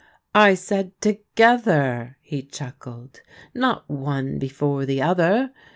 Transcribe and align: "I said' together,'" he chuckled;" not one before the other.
"I 0.49 0.55
said' 0.55 0.99
together,'" 1.01 2.17
he 2.21 2.41
chuckled;" 2.41 3.21
not 3.53 3.87
one 3.87 4.39
before 4.39 4.83
the 4.83 4.99
other. 4.99 5.51